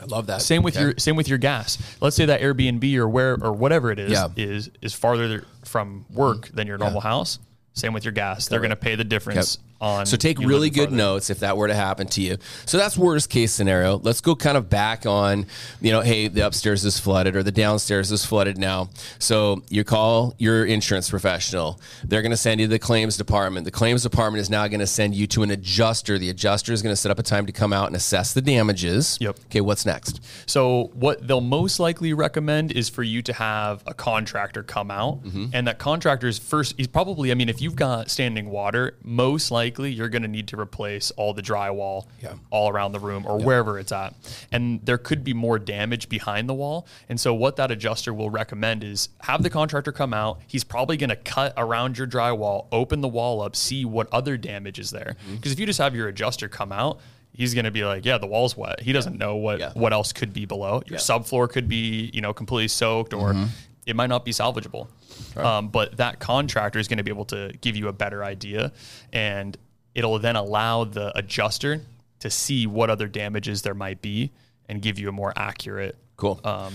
I 0.00 0.04
love 0.06 0.28
that. 0.28 0.40
Same 0.40 0.62
with 0.62 0.76
Okay. 0.76 0.84
your 0.84 0.94
same 0.96 1.14
with 1.14 1.28
your 1.28 1.36
gas. 1.36 1.76
Let's 2.00 2.16
say 2.16 2.24
that 2.24 2.40
Airbnb 2.40 2.94
or 2.96 3.06
where 3.06 3.34
or 3.34 3.52
whatever 3.52 3.90
it 3.90 3.98
is 3.98 4.12
Yeah. 4.12 4.28
is 4.34 4.70
is 4.80 4.94
farther 4.94 5.44
from 5.66 6.06
work 6.08 6.46
mm-hmm. 6.46 6.56
than 6.56 6.66
your 6.66 6.78
normal 6.78 7.02
house. 7.02 7.38
Same 7.74 7.92
with 7.92 8.04
your 8.06 8.12
gas. 8.12 8.48
They're 8.48 8.60
going 8.60 8.70
to 8.70 8.76
pay 8.76 8.94
the 8.94 9.04
difference 9.04 9.58
on. 9.80 10.06
So 10.06 10.16
take 10.16 10.38
really 10.38 10.70
good 10.70 10.88
farther. 10.90 10.96
notes 10.96 11.30
if 11.30 11.40
that 11.40 11.56
were 11.56 11.68
to 11.68 11.74
happen 11.74 12.06
to 12.08 12.20
you. 12.20 12.36
So 12.66 12.76
that's 12.78 12.98
worst 12.98 13.30
case 13.30 13.52
scenario. 13.52 13.98
Let's 13.98 14.20
go 14.20 14.34
kind 14.36 14.56
of 14.56 14.68
back 14.68 15.06
on, 15.06 15.46
you 15.80 15.90
know, 15.90 16.00
hey, 16.02 16.28
the 16.28 16.46
upstairs 16.46 16.84
is 16.84 16.98
flooded 17.00 17.34
or 17.36 17.42
the 17.42 17.52
downstairs 17.52 18.12
is 18.12 18.24
flooded 18.24 18.58
now. 18.58 18.90
So 19.18 19.62
you 19.70 19.84
call 19.84 20.34
your 20.38 20.64
insurance 20.66 21.08
professional. 21.08 21.80
They're 22.04 22.22
going 22.22 22.30
to 22.30 22.36
send 22.36 22.60
you 22.60 22.66
to 22.66 22.70
the 22.70 22.78
claims 22.78 23.16
department. 23.16 23.64
The 23.64 23.70
claims 23.70 24.02
department 24.02 24.40
is 24.42 24.50
now 24.50 24.66
going 24.68 24.80
to 24.80 24.86
send 24.86 25.14
you 25.14 25.26
to 25.28 25.42
an 25.42 25.50
adjuster. 25.50 26.18
The 26.18 26.28
adjuster 26.30 26.72
is 26.72 26.82
going 26.82 26.92
to 26.92 27.00
set 27.00 27.10
up 27.10 27.18
a 27.18 27.22
time 27.22 27.46
to 27.46 27.52
come 27.52 27.72
out 27.72 27.86
and 27.86 27.96
assess 27.96 28.34
the 28.34 28.42
damages. 28.42 29.16
Yep. 29.20 29.38
Okay, 29.46 29.60
what's 29.60 29.86
next? 29.86 30.20
So 30.46 30.90
what 30.94 31.26
they'll 31.26 31.40
most 31.40 31.80
likely 31.80 32.12
recommend 32.12 32.72
is 32.72 32.88
for 32.88 33.02
you 33.02 33.22
to 33.22 33.32
have 33.32 33.82
a 33.86 33.94
contractor 33.94 34.62
come 34.62 34.90
out, 34.90 35.22
Mm-hmm. 35.24 35.46
and 35.52 35.66
that 35.66 35.78
contractor 35.78 36.26
is 36.28 36.38
first. 36.38 36.74
He's 36.76 36.86
probably. 36.86 37.30
I 37.30 37.34
mean, 37.34 37.48
if 37.48 37.60
you've 37.62 37.76
got 37.76 38.10
standing 38.10 38.50
water, 38.50 38.96
most 39.04 39.50
likely 39.50 39.69
you're 39.78 40.08
going 40.08 40.22
to 40.22 40.28
need 40.28 40.48
to 40.48 40.58
replace 40.58 41.10
all 41.12 41.32
the 41.34 41.42
drywall 41.42 42.06
Yeah. 42.22 42.34
all 42.50 42.68
around 42.68 42.92
the 42.92 42.98
room 43.00 43.24
or 43.26 43.38
wherever 43.38 43.78
it's 43.78 43.92
at, 43.92 44.14
and 44.50 44.80
there 44.84 44.98
could 44.98 45.22
be 45.24 45.32
more 45.34 45.58
damage 45.58 46.08
behind 46.08 46.48
the 46.48 46.54
wall. 46.54 46.86
And 47.08 47.20
so 47.20 47.32
what 47.34 47.56
that 47.56 47.70
adjuster 47.70 48.12
will 48.12 48.30
recommend 48.30 48.82
is 48.84 49.08
have 49.20 49.42
the 49.42 49.50
contractor 49.50 49.92
come 49.92 50.12
out. 50.14 50.40
He's 50.46 50.64
probably 50.64 50.96
going 50.96 51.10
to 51.10 51.16
cut 51.16 51.54
around 51.56 51.98
your 51.98 52.06
drywall, 52.06 52.66
open 52.72 53.00
the 53.00 53.08
wall 53.08 53.40
up, 53.42 53.54
see 53.56 53.84
what 53.84 54.08
other 54.12 54.36
damage 54.36 54.78
is 54.78 54.90
there. 54.90 55.16
Mm-hmm. 55.24 55.36
Because 55.36 55.52
if 55.52 55.60
you 55.60 55.66
just 55.66 55.78
have 55.78 55.94
your 55.94 56.08
adjuster 56.08 56.48
come 56.48 56.72
out. 56.72 56.98
He's 57.32 57.54
going 57.54 57.64
to 57.64 57.70
be 57.70 57.84
like, 57.84 58.04
yeah, 58.04 58.18
the 58.18 58.26
wall's 58.26 58.56
wet. 58.56 58.80
He 58.80 58.92
doesn't 58.92 59.16
know 59.16 59.36
what 59.36 59.60
Yeah. 59.60 59.70
what 59.74 59.92
else 59.92 60.12
could 60.12 60.32
be 60.32 60.46
below. 60.46 60.82
Your 60.86 60.98
subfloor 60.98 61.48
could 61.48 61.68
be, 61.68 62.10
you 62.12 62.20
know, 62.20 62.34
completely 62.34 62.66
soaked 62.68 63.14
or 63.14 63.32
Mm-hmm. 63.32 63.44
It 63.86 63.96
might 63.96 64.08
not 64.08 64.24
be 64.24 64.32
salvageable. 64.32 64.88
Um, 65.36 65.68
but 65.68 65.96
that 65.96 66.18
contractor 66.18 66.78
is 66.78 66.88
going 66.88 66.98
to 66.98 67.04
be 67.04 67.10
able 67.10 67.24
to 67.26 67.52
give 67.60 67.76
you 67.76 67.88
a 67.88 67.92
better 67.92 68.24
idea 68.24 68.72
and 69.12 69.56
it'll 69.94 70.18
then 70.18 70.36
allow 70.36 70.84
the 70.84 71.16
adjuster 71.16 71.80
to 72.20 72.30
see 72.30 72.66
what 72.66 72.90
other 72.90 73.08
damages 73.08 73.62
there 73.62 73.74
might 73.74 74.00
be 74.02 74.30
and 74.68 74.80
give 74.82 74.98
you 74.98 75.08
a 75.08 75.12
more 75.12 75.32
accurate 75.36 75.96
Cool. 76.16 76.40
um, 76.44 76.74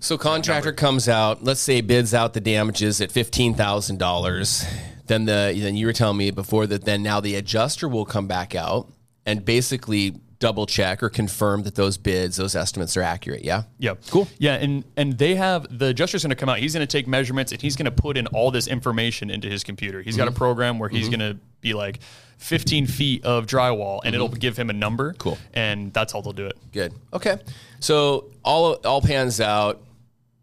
So 0.00 0.16
contractor 0.18 0.72
comes 0.72 1.08
out, 1.08 1.44
let's 1.44 1.60
say 1.60 1.80
bids 1.80 2.14
out 2.14 2.32
the 2.32 2.40
damages 2.40 3.00
at 3.00 3.12
fifteen 3.12 3.54
thousand 3.54 3.98
dollars. 3.98 4.64
Then 5.06 5.26
the 5.26 5.54
then 5.56 5.76
you 5.76 5.86
were 5.86 5.92
telling 5.92 6.16
me 6.16 6.30
before 6.30 6.66
that 6.66 6.84
then 6.84 7.02
now 7.02 7.20
the 7.20 7.34
adjuster 7.34 7.88
will 7.88 8.06
come 8.06 8.26
back 8.26 8.54
out 8.54 8.90
and 9.26 9.44
basically 9.44 10.20
double 10.38 10.66
check 10.66 11.02
or 11.02 11.08
confirm 11.08 11.62
that 11.62 11.74
those 11.74 11.96
bids, 11.96 12.36
those 12.36 12.54
estimates 12.54 12.96
are 12.96 13.02
accurate. 13.02 13.44
Yeah. 13.44 13.64
Yeah. 13.78 13.94
Cool. 14.10 14.28
Yeah, 14.38 14.54
and 14.54 14.84
and 14.96 15.16
they 15.18 15.34
have 15.34 15.66
the 15.78 15.86
adjuster's 15.86 16.22
going 16.22 16.30
to 16.30 16.36
come 16.36 16.48
out. 16.48 16.58
He's 16.58 16.74
going 16.74 16.86
to 16.86 16.90
take 16.90 17.06
measurements 17.06 17.52
and 17.52 17.60
he's 17.60 17.76
going 17.76 17.86
to 17.86 17.90
put 17.90 18.16
in 18.16 18.26
all 18.28 18.50
this 18.50 18.66
information 18.66 19.30
into 19.30 19.48
his 19.48 19.64
computer. 19.64 20.02
He's 20.02 20.16
got 20.16 20.28
a 20.28 20.30
mm-hmm. 20.30 20.38
program 20.38 20.78
where 20.78 20.88
he's 20.88 21.08
mm-hmm. 21.08 21.20
going 21.20 21.36
to 21.36 21.40
be 21.60 21.74
like 21.74 22.00
15 22.38 22.86
feet 22.86 23.24
of 23.24 23.46
drywall, 23.46 24.00
and 24.04 24.14
it'll 24.14 24.28
mm-hmm. 24.28 24.38
give 24.38 24.56
him 24.56 24.70
a 24.70 24.74
number. 24.74 25.14
Cool. 25.14 25.38
And 25.54 25.92
that's 25.92 26.12
how 26.12 26.20
they'll 26.20 26.32
do 26.32 26.46
it. 26.46 26.56
Good. 26.72 26.92
Okay. 27.12 27.38
So 27.80 28.30
all 28.44 28.74
all 28.84 29.00
pans 29.00 29.40
out. 29.40 29.80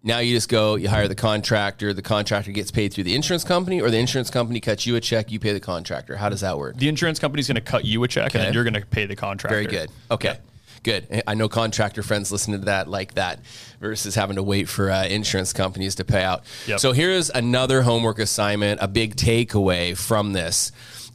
Now 0.03 0.17
you 0.17 0.35
just 0.35 0.49
go, 0.49 0.75
you 0.75 0.89
hire 0.89 1.07
the 1.07 1.15
contractor. 1.15 1.93
The 1.93 2.01
contractor 2.01 2.51
gets 2.51 2.71
paid 2.71 2.91
through 2.91 3.03
the 3.03 3.13
insurance 3.13 3.43
company, 3.43 3.81
or 3.81 3.91
the 3.91 3.99
insurance 3.99 4.31
company 4.31 4.59
cuts 4.59 4.85
you 4.85 4.95
a 4.95 5.01
check. 5.01 5.31
You 5.31 5.39
pay 5.39 5.53
the 5.53 5.59
contractor. 5.59 6.15
How 6.15 6.29
does 6.29 6.41
that 6.41 6.57
work? 6.57 6.77
The 6.77 6.87
insurance 6.87 7.19
company's 7.19 7.47
going 7.47 7.55
to 7.55 7.61
cut 7.61 7.85
you 7.85 8.03
a 8.03 8.07
check, 8.07 8.33
and 8.33 8.43
then 8.43 8.53
you're 8.53 8.63
going 8.63 8.73
to 8.73 8.85
pay 8.85 9.05
the 9.05 9.15
contractor. 9.15 9.55
Very 9.55 9.67
good. 9.67 9.91
Okay. 10.09 10.39
Good. 10.83 11.21
I 11.27 11.35
know 11.35 11.47
contractor 11.47 12.01
friends 12.01 12.31
listen 12.31 12.53
to 12.53 12.65
that 12.65 12.87
like 12.87 13.13
that 13.13 13.45
versus 13.79 14.15
having 14.15 14.37
to 14.37 14.43
wait 14.43 14.67
for 14.67 14.89
uh, 14.89 15.05
insurance 15.05 15.53
companies 15.53 15.93
to 15.95 16.03
pay 16.03 16.23
out. 16.23 16.43
Yep. 16.65 16.79
So 16.79 16.91
here's 16.91 17.29
another 17.29 17.83
homework 17.83 18.17
assignment, 18.17 18.81
a 18.81 18.87
big 18.87 19.15
takeaway 19.15 19.95
from 19.95 20.33
this. 20.33 20.71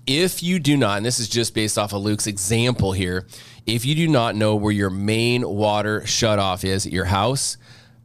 If 0.07 0.45
you 0.45 0.61
do 0.61 0.76
not, 0.76 0.99
and 0.99 1.05
this 1.05 1.19
is 1.19 1.28
just 1.28 1.52
based 1.52 1.76
off 1.76 1.93
of 1.93 2.02
Luke's 2.02 2.28
example 2.28 2.93
here, 2.93 3.26
if 3.66 3.85
you 3.85 3.97
do 3.97 4.07
not 4.07 4.37
know 4.37 4.55
where 4.55 4.71
your 4.71 4.90
main 4.90 5.43
water 5.49 6.02
shutoff 6.02 6.62
is 6.62 6.87
at 6.87 6.93
your 6.93 7.07
house, 7.07 7.57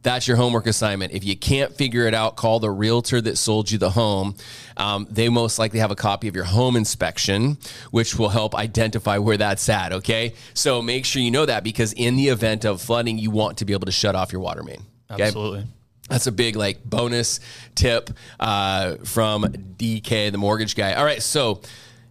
that's 0.02 0.26
your 0.26 0.36
homework 0.36 0.66
assignment. 0.66 1.12
If 1.12 1.24
you 1.24 1.36
can't 1.36 1.72
figure 1.74 2.06
it 2.06 2.14
out, 2.14 2.36
call 2.36 2.58
the 2.58 2.70
realtor 2.70 3.20
that 3.20 3.38
sold 3.38 3.70
you 3.70 3.78
the 3.78 3.90
home. 3.90 4.34
Um, 4.76 5.06
they 5.10 5.28
most 5.28 5.58
likely 5.58 5.78
have 5.78 5.90
a 5.90 5.96
copy 5.96 6.28
of 6.28 6.34
your 6.34 6.44
home 6.44 6.76
inspection, 6.76 7.58
which 7.90 8.18
will 8.18 8.28
help 8.28 8.54
identify 8.54 9.18
where 9.18 9.36
that's 9.36 9.68
at. 9.68 9.92
Okay. 9.92 10.34
So 10.54 10.82
make 10.82 11.04
sure 11.04 11.22
you 11.22 11.30
know 11.30 11.46
that 11.46 11.62
because 11.62 11.92
in 11.92 12.16
the 12.16 12.28
event 12.28 12.64
of 12.64 12.80
flooding, 12.80 13.18
you 13.18 13.30
want 13.30 13.58
to 13.58 13.64
be 13.64 13.72
able 13.72 13.86
to 13.86 13.92
shut 13.92 14.14
off 14.14 14.32
your 14.32 14.40
water 14.40 14.62
main. 14.62 14.82
Okay? 15.10 15.24
Absolutely. 15.24 15.66
That's 16.08 16.26
a 16.26 16.32
big 16.32 16.56
like 16.56 16.84
bonus 16.84 17.40
tip 17.74 18.10
uh, 18.40 18.96
from 19.04 19.44
DK, 19.44 20.32
the 20.32 20.38
mortgage 20.38 20.74
guy. 20.74 20.94
All 20.94 21.04
right. 21.04 21.22
So 21.22 21.62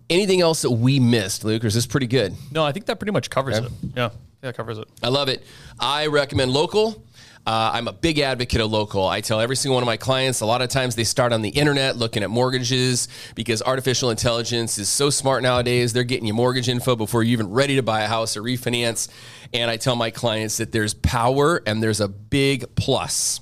anything 0.10 0.40
else 0.40 0.62
that 0.62 0.72
we 0.72 1.00
missed, 1.00 1.44
Luke, 1.44 1.64
or 1.64 1.68
is 1.68 1.74
this 1.74 1.86
pretty 1.86 2.08
good? 2.08 2.34
No, 2.52 2.64
I 2.64 2.72
think 2.72 2.86
that 2.86 3.00
pretty 3.00 3.12
much 3.12 3.30
covers 3.30 3.58
it. 3.58 3.72
Yeah. 3.96 4.10
Yeah, 4.44 4.52
covers 4.54 4.80
it. 4.80 4.88
I 5.04 5.10
love 5.10 5.30
it. 5.30 5.44
I 5.80 6.08
recommend 6.08 6.52
local. 6.52 7.04
Uh, 7.46 7.72
I'm 7.74 7.88
a 7.88 7.94
big 7.94 8.20
advocate 8.20 8.62
of 8.62 8.72
local. 8.72 9.08
I 9.08 9.22
tell 9.22 9.40
every 9.40 9.56
single 9.56 9.76
one 9.76 9.84
of 9.84 9.88
my 9.88 9.98
clients 9.98 10.42
a 10.42 10.46
lot 10.46 10.62
of 10.62 10.70
times 10.70 10.96
they 10.96 11.04
start 11.04 11.34
on 11.34 11.42
the 11.42 11.50
internet 11.50 11.98
looking 11.98 12.22
at 12.22 12.30
mortgages 12.30 13.08
because 13.34 13.64
artificial 13.64 14.12
intelligence 14.12 14.78
is 14.78 14.90
so 14.90 15.10
smart 15.10 15.42
nowadays. 15.42 15.92
They're 15.92 16.04
getting 16.04 16.28
you 16.28 16.34
mortgage 16.34 16.70
info 16.70 16.96
before 16.96 17.24
you're 17.24 17.34
even 17.34 17.50
ready 17.50 17.78
to 17.78 17.84
buy 17.84 18.02
a 18.02 18.08
house 18.08 18.38
or 18.38 18.44
refinance. 18.44 19.08
And 19.54 19.72
I 19.72 19.78
tell 19.78 19.96
my 19.96 20.12
clients 20.12 20.58
that 20.58 20.72
there's 20.72 20.94
power 20.94 21.64
and 21.66 21.82
there's 21.82 22.00
a 22.00 22.08
big 22.08 22.76
plus 22.76 23.42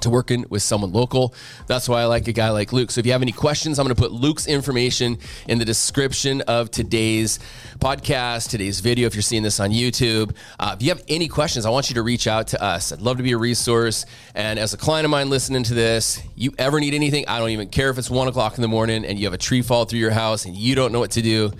to 0.00 0.10
working 0.10 0.44
with 0.48 0.62
someone 0.62 0.92
local. 0.92 1.34
That's 1.66 1.88
why 1.88 2.02
I 2.02 2.04
like 2.06 2.28
a 2.28 2.32
guy 2.32 2.50
like 2.50 2.72
Luke. 2.72 2.90
So 2.90 2.98
if 2.98 3.06
you 3.06 3.12
have 3.12 3.22
any 3.22 3.32
questions, 3.32 3.78
I'm 3.78 3.86
going 3.86 3.94
to 3.94 4.00
put 4.00 4.12
Luke's 4.12 4.46
information 4.46 5.18
in 5.48 5.58
the 5.58 5.64
description 5.64 6.42
of 6.42 6.70
today's 6.70 7.38
podcast, 7.78 8.50
today's 8.50 8.80
video. 8.80 9.06
If 9.06 9.14
you're 9.14 9.22
seeing 9.22 9.42
this 9.42 9.60
on 9.60 9.70
YouTube, 9.70 10.34
uh, 10.58 10.76
if 10.76 10.82
you 10.82 10.90
have 10.90 11.02
any 11.08 11.28
questions, 11.28 11.66
I 11.66 11.70
want 11.70 11.88
you 11.88 11.94
to 11.94 12.02
reach 12.02 12.26
out 12.26 12.48
to 12.48 12.62
us. 12.62 12.92
I'd 12.92 13.00
love 13.00 13.16
to 13.16 13.22
be 13.22 13.32
a 13.32 13.38
resource. 13.38 14.06
And 14.34 14.58
as 14.58 14.74
a 14.74 14.76
client 14.76 15.04
of 15.04 15.10
mine 15.10 15.30
listening 15.30 15.62
to 15.64 15.74
this, 15.74 16.22
you 16.34 16.52
ever 16.58 16.80
need 16.80 16.94
anything, 16.94 17.26
I 17.28 17.38
don't 17.38 17.50
even 17.50 17.68
care 17.68 17.90
if 17.90 17.98
it's 17.98 18.10
one 18.10 18.28
o'clock 18.28 18.56
in 18.56 18.62
the 18.62 18.68
morning 18.68 19.04
and 19.04 19.18
you 19.18 19.26
have 19.26 19.34
a 19.34 19.38
tree 19.38 19.62
fall 19.62 19.84
through 19.84 20.00
your 20.00 20.10
house 20.10 20.44
and 20.44 20.56
you 20.56 20.74
don't 20.74 20.92
know 20.92 21.00
what 21.00 21.12
to 21.12 21.22
do 21.22 21.52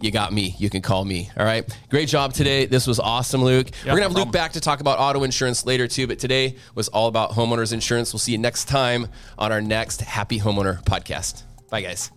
you 0.00 0.10
got 0.10 0.32
me. 0.32 0.54
You 0.58 0.70
can 0.70 0.82
call 0.82 1.04
me. 1.04 1.30
All 1.36 1.44
right. 1.44 1.68
Great 1.88 2.08
job 2.08 2.32
today. 2.32 2.66
This 2.66 2.86
was 2.86 2.98
awesome, 2.98 3.42
Luke. 3.42 3.68
We're 3.84 3.90
going 3.90 3.96
to 3.98 4.02
have 4.04 4.12
no 4.12 4.18
Luke 4.18 4.26
um, 4.26 4.32
back 4.32 4.52
to 4.52 4.60
talk 4.60 4.80
about 4.80 4.98
auto 4.98 5.22
insurance 5.22 5.66
later, 5.66 5.86
too. 5.86 6.06
But 6.06 6.18
today 6.18 6.56
was 6.74 6.88
all 6.88 7.08
about 7.08 7.32
homeowners 7.32 7.72
insurance. 7.72 8.12
We'll 8.12 8.20
see 8.20 8.32
you 8.32 8.38
next 8.38 8.66
time 8.66 9.08
on 9.38 9.52
our 9.52 9.60
next 9.60 10.00
Happy 10.00 10.38
Homeowner 10.38 10.82
podcast. 10.84 11.42
Bye, 11.70 11.82
guys. 11.82 12.10